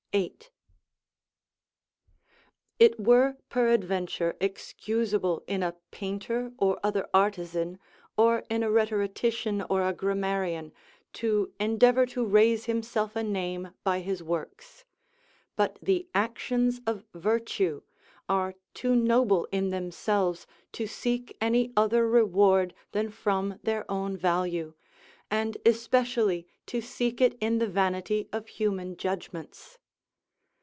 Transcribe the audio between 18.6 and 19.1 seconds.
too